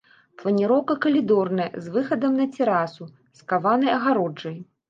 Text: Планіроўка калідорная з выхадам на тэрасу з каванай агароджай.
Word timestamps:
Планіроўка 0.43 0.95
калідорная 1.03 1.69
з 1.87 1.95
выхадам 1.97 2.41
на 2.41 2.49
тэрасу 2.57 3.11
з 3.41 3.49
каванай 3.55 3.97
агароджай. 4.01 4.57